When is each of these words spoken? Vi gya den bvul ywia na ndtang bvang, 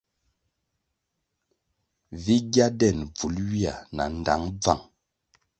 Vi 2.21 2.35
gya 2.53 2.67
den 2.79 2.99
bvul 3.15 3.35
ywia 3.45 3.73
na 3.95 4.03
ndtang 4.17 4.43
bvang, 4.61 4.83